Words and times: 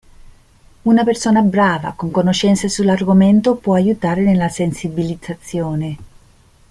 Una 0.81 1.03
persona 1.03 1.43
brava 1.43 1.93
con 1.95 2.09
conoscenze 2.09 2.69
sull'argomento 2.69 3.53
può 3.55 3.75
aiutare 3.75 4.23
nella 4.23 4.49
sensibilizzazione. 4.49 5.97